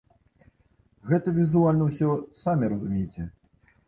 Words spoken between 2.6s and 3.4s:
разумееце.